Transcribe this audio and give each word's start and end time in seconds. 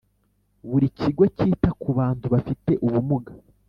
Buri 0.69 0.87
kigo 0.99 1.23
cyita 1.37 1.69
ku 1.81 1.89
bantu 1.99 2.25
bafite 2.33 2.71
ubumuga 2.85 3.31